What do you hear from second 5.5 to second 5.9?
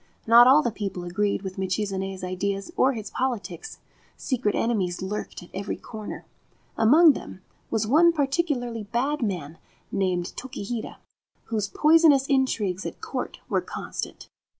every